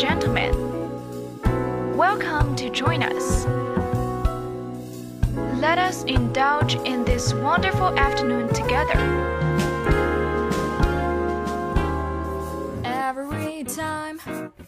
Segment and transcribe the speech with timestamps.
[0.00, 0.54] gentlemen,
[1.94, 3.44] welcome to join us.
[5.60, 8.98] Let us indulge in this wonderful afternoon together.
[12.82, 14.18] Every time,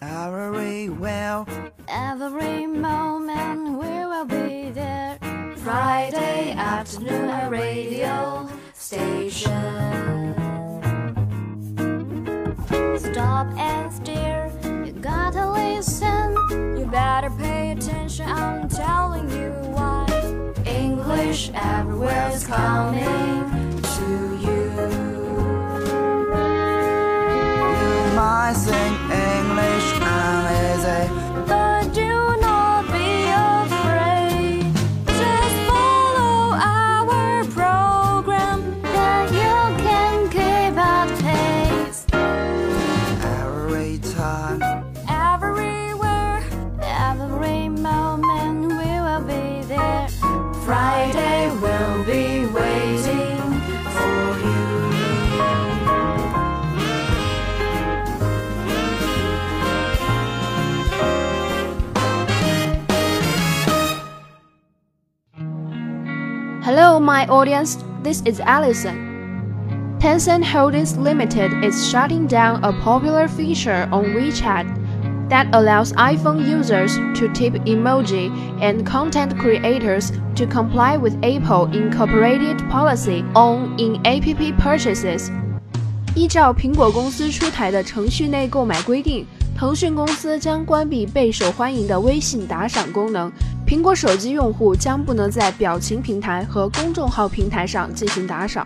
[0.03, 1.49] Every well,
[1.89, 5.19] every moment, we will be there.
[5.57, 10.35] Friday afternoon, a radio station.
[12.99, 14.52] Stop and stare,
[15.03, 16.37] gotta listen.
[16.79, 20.07] You better pay attention, I'm telling you why.
[20.65, 24.09] English everywhere is coming to
[24.47, 24.63] you.
[27.83, 29.12] you might sing
[67.22, 67.78] Hello, my audience.
[68.02, 68.98] This is Allison.
[70.00, 74.66] Tencent Holdings Limited is shutting down a popular feature on WeChat
[75.30, 82.58] that allows iPhone users to tip emoji and content creators to comply with Apple incorporated
[82.68, 85.30] policy on in-app purchases.
[86.16, 93.32] 依照苹果公司出台的程序内购买规定，腾讯公司将关闭备受欢迎的微信打赏功能。
[93.72, 98.66] 苹果手机用户将不能在表情平台和公众号平台上进行打赏。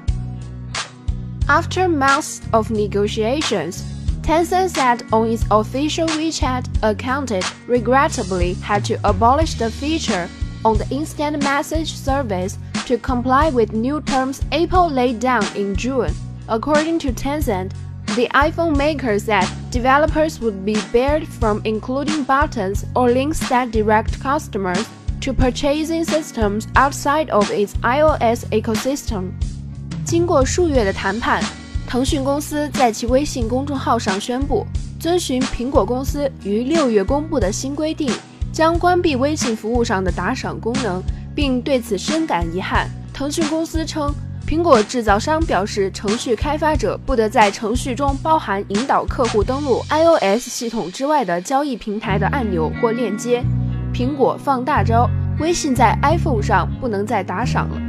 [1.47, 3.81] After months of negotiations,
[4.21, 10.29] Tencent said on its official WeChat account it regrettably had to abolish the feature
[10.63, 16.13] on the instant message service to comply with new terms Apple laid down in June.
[16.47, 17.71] According to Tencent,
[18.15, 24.19] the iPhone maker said developers would be barred from including buttons or links that direct
[24.19, 24.85] customers
[25.20, 29.30] to purchasing systems outside of its iOS ecosystem.
[30.04, 31.42] 经过数月的谈判，
[31.86, 34.66] 腾讯公司在其微信公众号上宣布，
[35.00, 38.10] 遵循苹果公司于六月公布的新规定，
[38.52, 41.02] 将关闭微信服务上的打赏功能，
[41.34, 42.88] 并对此深感遗憾。
[43.12, 44.14] 腾讯公司称，
[44.46, 53.44] 苹果制造商表示，程序开发者不得在程序中包含引导客户登录 iOS 系统之外的交易平台的按钮或链接。
[53.96, 55.08] 苹果放大招，
[55.40, 57.80] 微信在 iPhone 上不能再打赏了。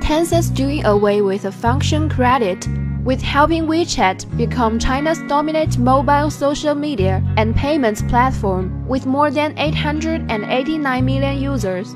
[0.00, 2.66] Tencent's doing away with a function credit,
[3.04, 9.52] with helping WeChat become China's dominant mobile social media and payments platform with more than
[9.56, 11.88] 889 million users.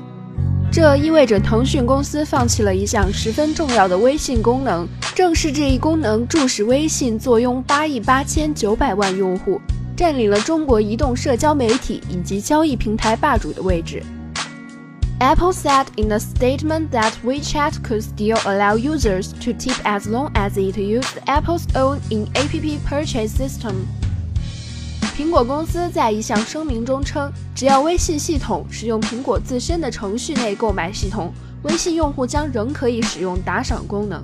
[0.71, 9.59] 这意味着腾讯公司放弃了一项十分重要的微信功能，正是这一功能助使微信坐拥八亿八千九百万用户，
[9.97, 14.03] 占领了中国移动社交媒体以及交易平台霸主的位置。
[15.19, 20.51] Apple said in a statement that WeChat could still allow users to tip as long as
[20.51, 23.73] it used Apple's own in-app purchase system.
[25.17, 31.33] 苹果公司在一项声明中称，只要微信系统使用苹果自身的程序内购买系统，
[31.63, 34.23] 微信用户将仍可以使用打赏功能。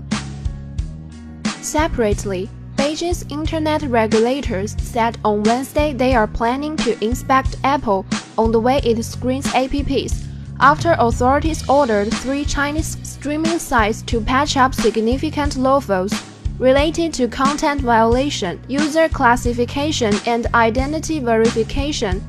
[1.63, 2.47] Separately,
[2.83, 8.05] Beijing's internet regulators said on Wednesday they are planning to inspect Apple
[8.37, 10.25] on the way it screens apps
[10.61, 16.12] after authorities ordered three Chinese streaming sites to patch up significant loopholes
[16.59, 22.21] related to content violation, user classification, and identity verification.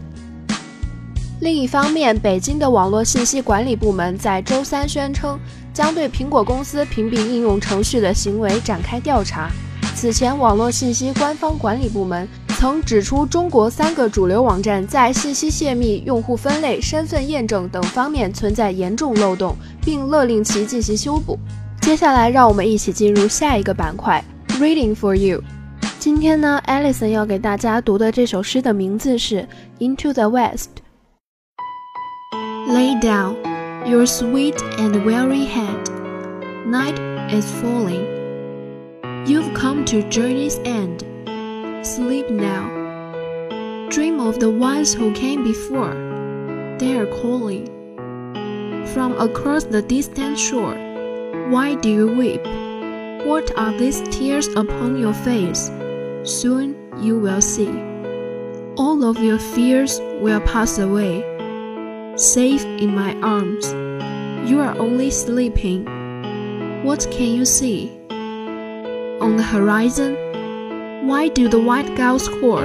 [1.42, 5.40] 另一方面，北京的网络信息管理部门在周三宣称，
[5.74, 9.50] 将对苹果公司屏蔽应用程序的行为展开调查。
[9.95, 21.39] 此前，网络信息官方管理部门曾指出，中国三个主流网站在信息泄密、用户分类、身份验证等方面存在严重漏洞，并勒令其进行修补。
[21.81, 24.23] 接下来，让我们一起进入下一个板块
[24.59, 25.43] ，Reading for You。
[25.99, 29.47] 今天呢，Alison 要给大家读的这首诗的名字是
[29.81, 30.69] 《Into the West》。
[32.69, 33.37] Lay down
[33.87, 35.85] your sweet and weary head.
[36.67, 36.97] Night
[37.31, 38.14] is falling.
[39.27, 41.01] You've come to journey's end.
[41.83, 42.69] Sleep now.
[43.89, 45.95] Dream of the ones who came before.
[46.79, 47.65] They are calling.
[48.93, 50.75] From across the distant shore,
[51.49, 52.45] why do you weep?
[53.27, 55.71] What are these tears upon your face?
[56.25, 57.73] Soon you will see.
[58.77, 61.25] All of your fears will pass away.
[62.17, 63.73] Safe in my arms,
[64.51, 65.87] you are only sleeping.
[66.85, 68.04] What can you see?
[69.21, 70.17] On the horizon,
[71.07, 72.65] why do the white gulls call?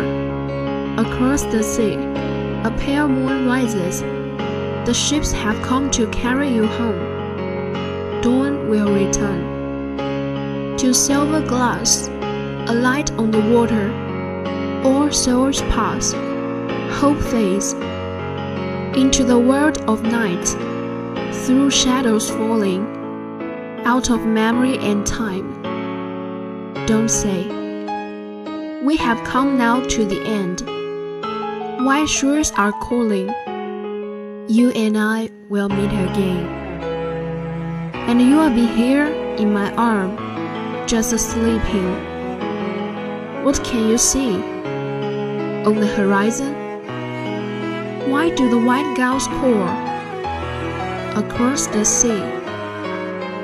[0.99, 4.01] Across the sea, a pale moon rises.
[4.87, 8.21] The ships have come to carry you home.
[8.21, 10.75] Dawn will return.
[10.77, 13.91] To silver glass, a light on the water.
[14.83, 16.13] All souls pass,
[16.99, 17.73] hope fades.
[18.97, 20.47] Into the world of night,
[21.45, 22.87] through shadows falling,
[23.85, 25.58] out of memory and time.
[26.89, 27.45] Don't say,
[28.81, 30.61] We have come now to the end.
[31.85, 33.27] White shores are calling.
[34.49, 36.47] You and I will meet again.
[38.09, 39.05] And you will be here
[39.37, 40.17] in my arm,
[40.87, 41.93] just sleeping.
[43.43, 44.33] What can you see?
[45.67, 46.55] On the horizon?
[48.09, 49.69] Why do the white gulls call?
[51.23, 52.23] Across the sea,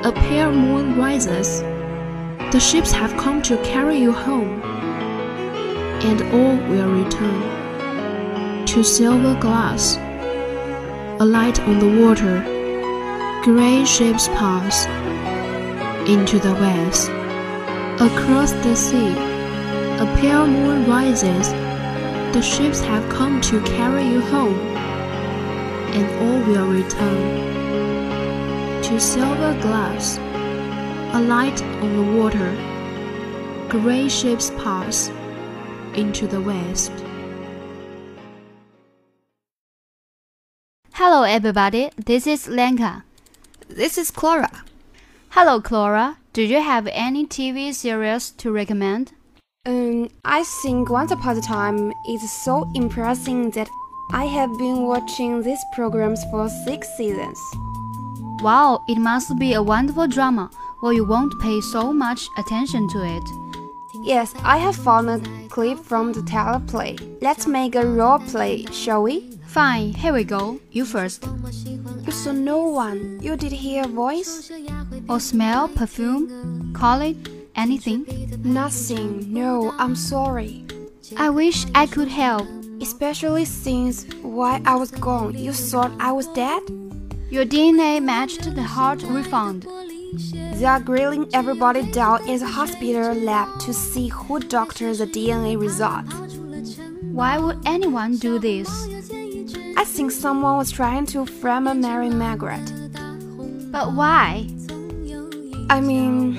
[0.02, 1.62] a pale moon rises.
[2.52, 9.96] The ships have come to carry you home, and all will return to silver glass,
[11.20, 12.40] a light on the water.
[13.42, 14.86] Gray ships pass
[16.08, 17.10] into the west.
[18.00, 19.10] Across the sea,
[19.98, 21.50] a pale moon rises.
[22.32, 24.58] The ships have come to carry you home,
[25.96, 27.42] and all will return
[28.82, 30.18] to silver glass,
[31.12, 32.50] a light on the water.
[33.68, 35.10] Gray ships pass
[35.94, 36.92] into the west.
[40.92, 41.90] Hello, everybody.
[41.96, 43.04] This is Lenka.
[43.68, 44.64] This is Clara.
[45.30, 46.18] Hello, Clara.
[46.32, 49.12] Do you have any TV series to recommend?
[49.64, 53.68] Um, I think Once Upon a Time is so impressive that
[54.12, 57.38] I have been watching these programs for six seasons.
[58.42, 60.50] Wow, it must be a wonderful drama
[60.80, 63.22] where you won't pay so much attention to it.
[64.04, 66.96] Yes, I have found a clip from the teleplay.
[67.20, 69.30] Let's make a role play, shall we?
[69.46, 70.60] Fine, here we go.
[70.70, 71.26] You first.
[72.04, 73.18] You saw no one.
[73.22, 74.52] You did hear a voice?
[75.08, 77.16] Or smell, perfume, call it,
[77.56, 78.04] anything?
[78.44, 79.32] Nothing.
[79.32, 80.64] No, I'm sorry.
[81.16, 82.46] I wish I could help.
[82.80, 86.62] Especially since while I was gone, you thought I was dead?
[87.30, 89.66] Your DNA matched the heart we found.
[90.16, 95.60] They are grilling everybody down in the hospital lab to see who doctors the DNA
[95.60, 96.14] results.
[97.12, 98.68] Why would anyone do this?
[99.76, 102.64] I think someone was trying to frame Mary Margaret.
[103.70, 104.48] But why?
[105.68, 106.36] I mean,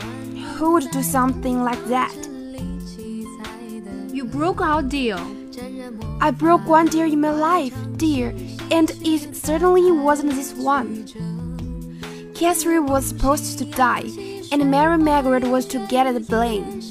[0.56, 2.16] who would do something like that?
[4.12, 5.20] You broke our deal.
[6.20, 8.30] I broke one deal in my life, dear,
[8.72, 11.06] and it certainly wasn't this one.
[12.38, 14.12] Catherine was supposed to die,
[14.52, 16.82] and Mary Margaret was to get the blame.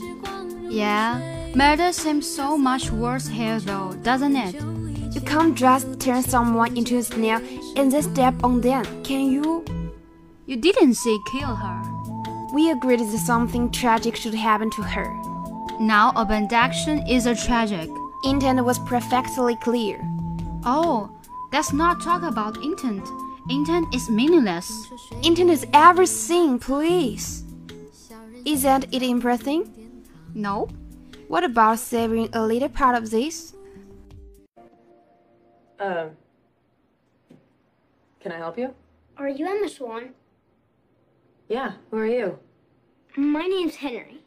[0.69, 4.57] Yeah, murder seems so much worse here though, doesn't it?
[5.15, 7.41] You can't just turn someone into a snail
[7.77, 9.65] and then step on them, can you?
[10.47, 11.83] You didn't say kill her.
[12.53, 15.09] We agreed that something tragic should happen to her.
[15.79, 17.89] Now abduction is a tragic.
[18.25, 20.01] Intent was perfectly clear.
[20.65, 21.09] Oh,
[21.53, 23.07] let's not talk about intent.
[23.49, 24.69] Intent is meaningless.
[25.23, 27.45] Intent is everything, please.
[28.45, 29.69] Isn't it impressive?
[30.35, 30.69] No?
[31.29, 33.55] What about saving a little part of this?
[35.79, 36.09] Uh,
[38.21, 38.75] can I help you?
[39.17, 40.11] Are you Emma Swan?
[41.49, 42.39] Yeah, who are you?
[43.17, 44.23] My name's Henry.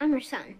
[0.00, 0.56] I'm your son.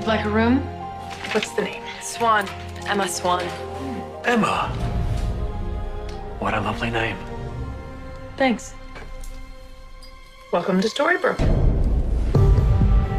[0.00, 0.60] I'd like a room.
[1.32, 1.82] What's the name?
[2.00, 2.48] Swan.
[2.86, 3.42] Emma Swan.
[4.24, 4.68] Emma.
[6.38, 7.18] What a lovely name.
[8.38, 8.72] Thanks.
[10.54, 11.36] Welcome to Storybrooke.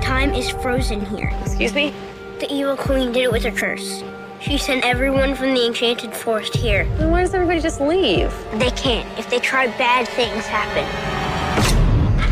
[0.02, 1.32] Time is frozen here.
[1.44, 1.94] Excuse me?
[2.40, 4.04] The evil queen did it with her curse.
[4.40, 6.86] She sent everyone from the enchanted forest here.
[6.98, 8.34] Then why does everybody just leave?
[8.54, 9.08] They can't.
[9.20, 10.84] If they try, bad things happen.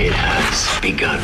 [0.02, 1.20] It has begun.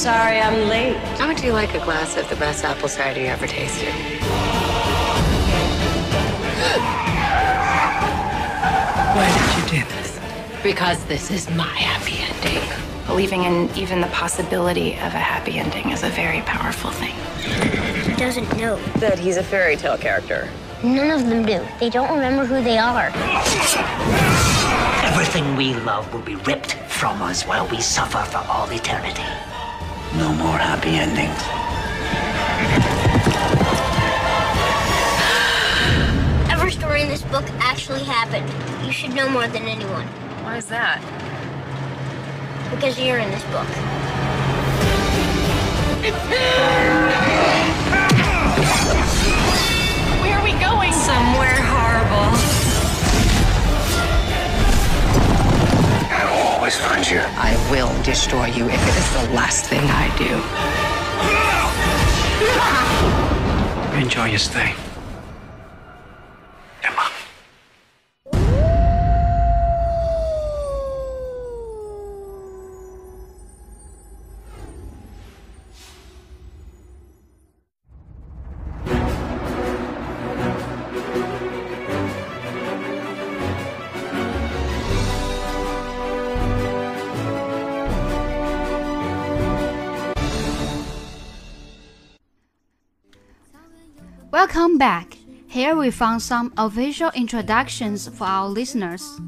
[0.00, 0.96] Sorry, I'm late.
[1.18, 3.92] How would you like a glass of the best apple cider you ever tasted?
[9.14, 10.18] Why did you doing this?
[10.62, 12.66] Because this is my happy ending.
[13.06, 17.14] Believing in even the possibility of a happy ending is a very powerful thing.
[18.10, 18.76] He doesn't know.
[19.00, 20.48] That he's a fairy tale character.
[20.82, 21.62] None of them do.
[21.78, 23.12] They don't remember who they are.
[25.04, 29.49] Everything we love will be ripped from us while we suffer for all eternity.
[30.16, 31.40] No more happy endings.
[36.50, 38.50] Every story in this book actually happened.
[38.84, 40.06] You should know more than anyone.
[40.42, 41.00] Why is that?
[42.74, 43.68] Because you're in this book.
[50.20, 50.92] Where are we going?
[50.92, 52.59] Somewhere horrible.
[57.42, 60.28] I will destroy you if it is the last thing I do.
[63.98, 64.74] Enjoy your stay.
[94.80, 95.18] Back.
[95.46, 99.20] Here we found some official introductions for our listeners.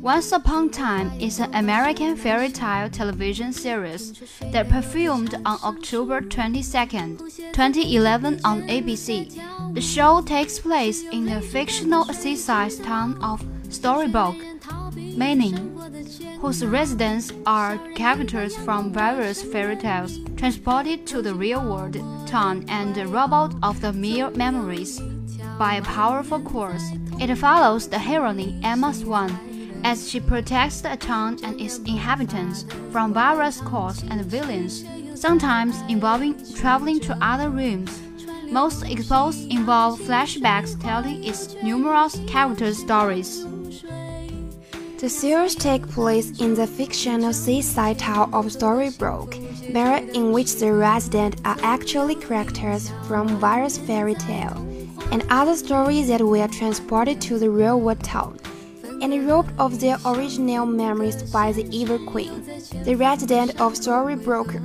[0.00, 4.12] Once Upon Time is an American fairy tale television series
[4.52, 7.18] that performed on October 22nd,
[7.52, 9.74] 2011 on ABC.
[9.74, 13.44] The show takes place in the fictional seaside town of
[13.74, 14.40] Storybrooke,
[15.16, 15.56] meaning,
[16.40, 22.96] whose residents are characters from various fairy tales transported to the real world town and
[23.12, 25.00] robbed of the mere memories
[25.58, 26.84] by a powerful curse.
[27.20, 29.30] It follows the heroine Emma Swan
[29.84, 36.34] as she protects the town and its inhabitants from various curses and villains, sometimes involving
[36.54, 37.90] traveling to other rooms.
[38.50, 43.44] Most exposed involve flashbacks telling its numerous character stories.
[45.04, 49.36] The series takes place in the fictional seaside town of Storybrooke,
[49.70, 54.56] Maine, in which the residents are actually characters from various fairy tales
[55.12, 58.38] and other stories that were transported to the real world town
[59.02, 62.42] and robbed of their original memories by the evil queen.
[62.84, 64.58] The residents of Storybrooke,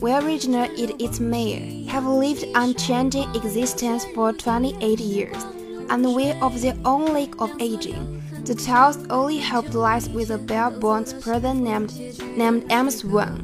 [0.00, 5.46] where originally it its mayor, have lived unchanging existence for 28 years,
[5.88, 8.13] unaware of their own lack of aging.
[8.44, 11.94] The child's only hope lies with a bell-born person named,
[12.36, 13.42] named Emma Swan,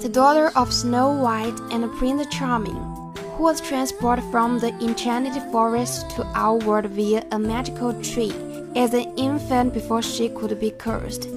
[0.00, 2.74] the daughter of Snow White and Prince Charming,
[3.36, 8.32] who was transported from the enchanted forest to our world via a magical tree
[8.74, 11.28] as an infant before she could be cursed.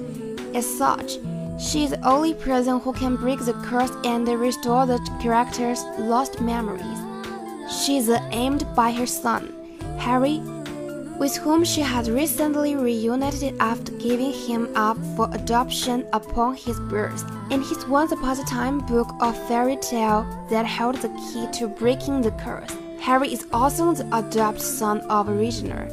[0.52, 1.18] As such,
[1.60, 6.40] she is the only person who can break the curse and restore the character's lost
[6.40, 6.98] memories.
[7.70, 9.54] She is aimed by her son,
[9.96, 10.42] Harry,
[11.20, 17.22] with whom she had recently reunited after giving him up for adoption upon his birth,
[17.50, 21.68] and his once upon a time book of fairy tale that held the key to
[21.68, 22.74] breaking the curse.
[22.98, 25.86] Harry is also the adopted son of Regina,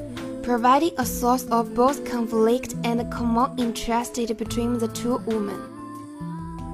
[0.44, 5.77] providing a source of both conflict and common interest between the two women.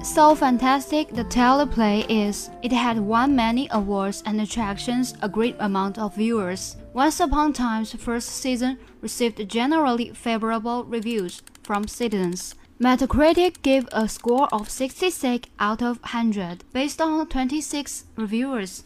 [0.04, 5.98] So fantastic the teleplay is, it had won many awards and attractions a great amount
[5.98, 6.76] of viewers.
[6.92, 12.54] Once Upon Time's first season received generally favorable reviews from citizens.
[12.78, 18.84] Metacritic gave a score of 66 out of 100 based on 26 reviewers.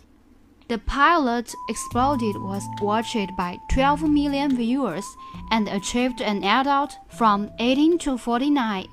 [0.68, 5.04] The pilot exploded was watched by 12 million viewers
[5.50, 8.86] and achieved an adult from 18 to 49.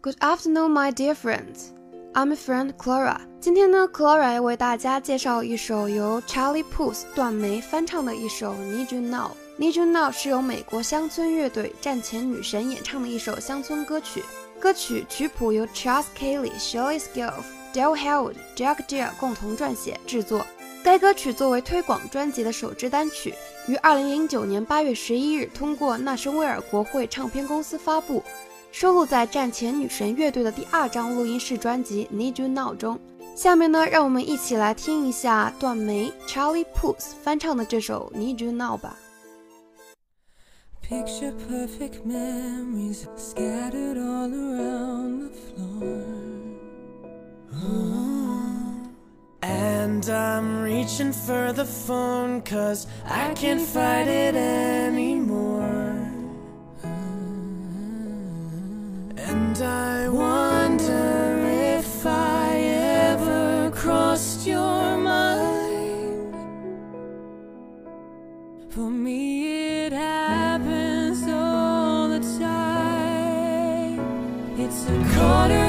[0.00, 1.72] Good afternoon, my dear friends.
[2.14, 3.18] I'm friend Clara.
[3.40, 9.32] 今天呢，Clara 要为大家介绍一首由 Charlie Puth 断眉翻唱的一首《Need You Now》。
[9.58, 14.22] 《Need You Now》是由美国乡村乐队战前女神演唱的一首乡村歌曲。
[14.60, 17.42] 歌曲曲谱由 Charles Kelly、Shirley Scarf、
[17.74, 20.46] Dale Howard、Jack Jill 共同撰写制作。
[20.84, 23.34] 该歌曲作为推广专辑的首支单曲，
[23.66, 28.22] 于2009年8月11日通过纳什维尔国会唱片公司发布。
[28.70, 32.98] 收录在战前女神乐队的第二张录音室专辑《Need You Now》中。
[33.34, 38.96] 下面呢，让我们一起来听一下段梅 Charlie Puth 翻唱的这首《Need You Now》吧。
[40.82, 46.04] Picture perfect memories scattered all around the floor.
[47.52, 48.08] Ooh.
[49.40, 55.77] And I'm reaching for the phone cause I can't fight it anymore.
[59.60, 61.36] And I wonder
[61.74, 62.54] if I
[63.10, 66.32] ever crossed your mind.
[68.68, 73.98] For me, it happens all the time.
[74.60, 75.67] It's a quarter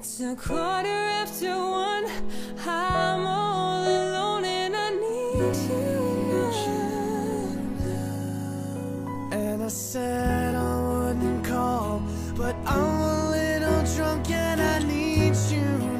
[0.00, 2.06] It's a quarter after one.
[2.64, 5.98] I'm all alone and I need you.
[9.32, 12.00] And I said I wouldn't call,
[12.36, 15.97] but I'm a little drunk and I need you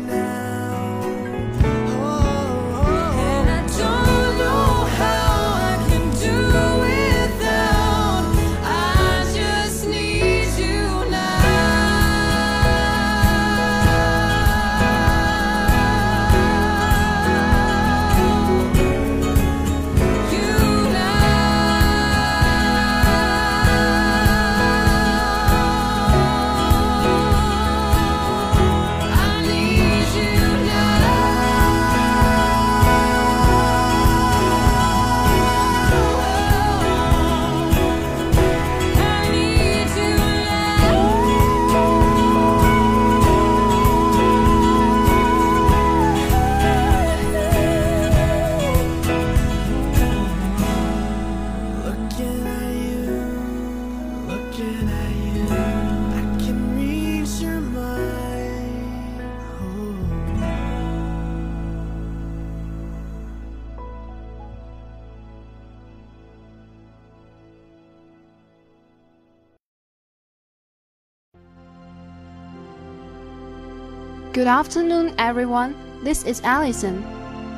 [74.38, 75.74] Good afternoon, everyone.
[76.04, 77.02] This is Allison.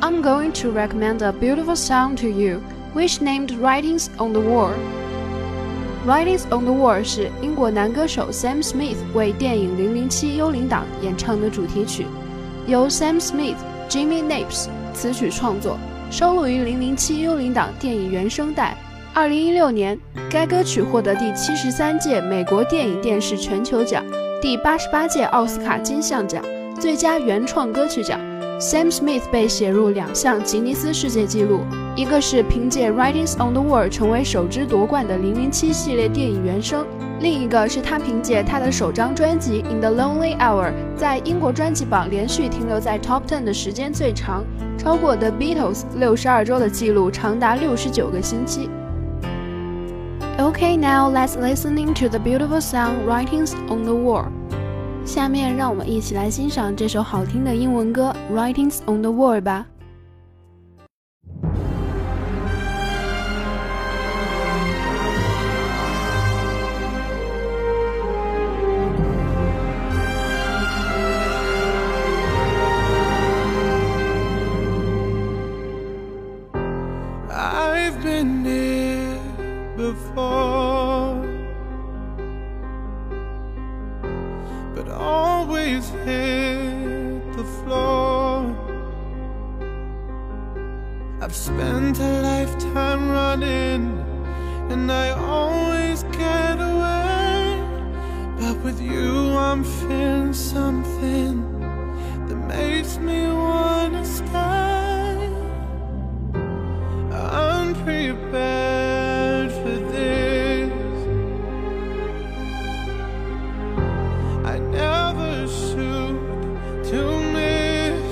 [0.00, 2.62] I'm going to recommend a beautiful song to you,
[2.94, 4.72] which named Writings on the Wall.
[6.06, 12.06] Writings on the Wall 是英国男歌手 Sam Smith 为电影《零零七：幽灵党》演唱的主题曲，
[12.66, 13.56] 由 Sam Smith、
[13.90, 15.76] Jimmy Napes 词曲创作，
[16.10, 18.74] 收录于《零零七：幽灵党》电影原声带。
[19.12, 19.98] 二零一六年，
[20.30, 24.02] 该歌曲获得第七十三届美国电影电视全球奖、
[24.40, 26.42] 第八十八届奥斯卡金像奖
[26.80, 28.18] 最佳原创歌曲奖。
[28.58, 31.60] Sam Smith 被写入两项吉尼斯世界纪录，
[31.94, 36.86] 一个是凭借《Writings on the Wall》成为首支夺冠的《零零七》系列电影原声，
[37.20, 44.42] 另一个是他凭借他的首张专辑《In the Lonely Hour》在英国专辑榜连续停留在 Top Ten 的时间最长，
[44.78, 48.68] 超过 The Beatles 六十二周的记录长达六十九个星期。
[50.38, 54.39] Okay, now let's listening to the beautiful song Writings on the Wall.
[55.04, 59.66] 下面让我们一起来欣赏这首好听的英文歌 writings on the wall 吧。
[108.20, 110.72] prepared for this.
[114.44, 116.18] I never shoot
[116.90, 117.00] to
[117.35, 118.09] miss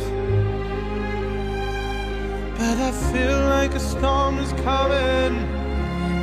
[2.59, 5.35] But I feel like a storm is coming.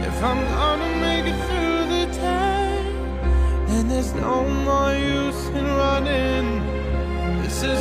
[0.10, 2.94] If I'm gonna make it through the day
[3.68, 6.48] Then there's no more use in running.
[7.42, 7.80] This is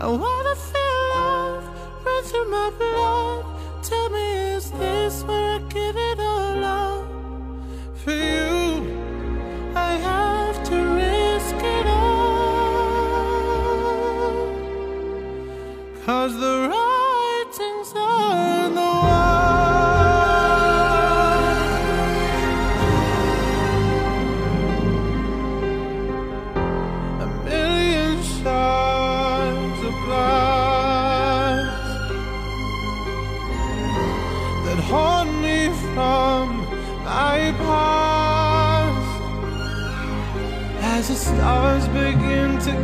[0.00, 1.64] I wanna feel love
[2.04, 2.87] run through my veins.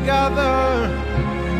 [0.04, 0.84] together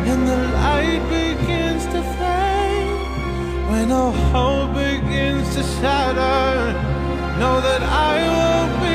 [0.05, 3.69] and the light begins to fade.
[3.71, 6.73] When all hope begins to shatter
[7.39, 8.94] know that I will be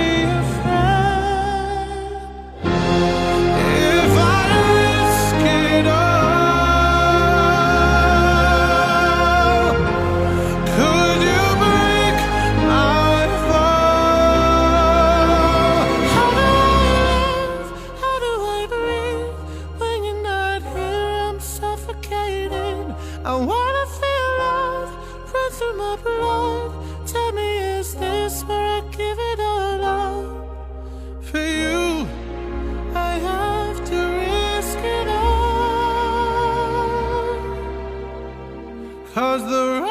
[39.14, 39.89] Cause the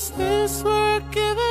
[0.00, 1.49] is this we're?